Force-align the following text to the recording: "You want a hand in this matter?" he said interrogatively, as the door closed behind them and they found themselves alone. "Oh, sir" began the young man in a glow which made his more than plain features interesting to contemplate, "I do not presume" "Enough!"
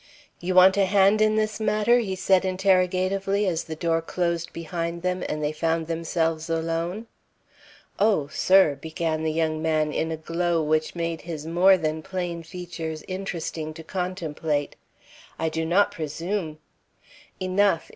"You 0.39 0.55
want 0.55 0.77
a 0.77 0.85
hand 0.85 1.21
in 1.21 1.35
this 1.35 1.59
matter?" 1.59 1.99
he 1.99 2.15
said 2.15 2.43
interrogatively, 2.43 3.45
as 3.45 3.65
the 3.65 3.75
door 3.75 4.01
closed 4.01 4.51
behind 4.51 5.03
them 5.03 5.23
and 5.29 5.43
they 5.43 5.51
found 5.51 5.85
themselves 5.85 6.49
alone. 6.49 7.05
"Oh, 7.99 8.25
sir" 8.29 8.73
began 8.81 9.21
the 9.21 9.31
young 9.31 9.61
man 9.61 9.93
in 9.93 10.09
a 10.11 10.17
glow 10.17 10.63
which 10.63 10.95
made 10.95 11.21
his 11.21 11.45
more 11.45 11.77
than 11.77 12.01
plain 12.01 12.41
features 12.41 13.03
interesting 13.07 13.75
to 13.75 13.83
contemplate, 13.83 14.75
"I 15.37 15.49
do 15.49 15.65
not 15.67 15.91
presume" 15.91 16.57
"Enough!" 17.39 17.87